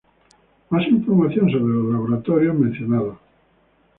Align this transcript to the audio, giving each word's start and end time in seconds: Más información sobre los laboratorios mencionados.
Más 0.71 0.87
información 0.87 1.51
sobre 1.51 1.73
los 1.75 1.93
laboratorios 1.93 2.55
mencionados. 2.57 3.17